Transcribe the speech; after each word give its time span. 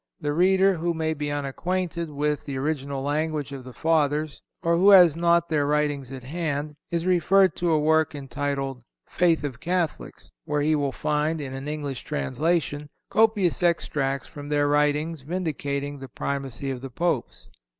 The 0.19 0.33
reader 0.33 0.73
who 0.73 0.95
may 0.95 1.13
be 1.13 1.31
unacquainted 1.31 2.09
with 2.09 2.45
the 2.45 2.57
original 2.57 3.03
language 3.03 3.51
of 3.51 3.63
the 3.63 3.71
Fathers, 3.71 4.41
or 4.63 4.75
who 4.75 4.89
has 4.89 5.15
not 5.15 5.47
their 5.47 5.67
writings 5.67 6.11
at 6.11 6.23
hand, 6.23 6.75
is 6.89 7.05
referred 7.05 7.55
to 7.57 7.69
a 7.69 7.79
work 7.79 8.15
entitled, 8.15 8.81
"Faith 9.07 9.43
of 9.43 9.59
Catholics," 9.59 10.31
where 10.43 10.61
he 10.63 10.75
will 10.75 10.91
find, 10.91 11.39
in 11.39 11.53
an 11.53 11.67
English 11.67 12.03
translation, 12.03 12.89
copious 13.11 13.61
extracts 13.61 14.25
from 14.25 14.49
their 14.49 14.67
writings 14.67 15.21
vindicating 15.21 15.99
the 15.99 16.09
Primacy 16.09 16.71
of 16.71 16.81
the 16.81 16.89
Popes. 16.89 17.51